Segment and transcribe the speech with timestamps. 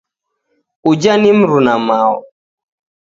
[0.89, 2.23] Uja ni mrunamao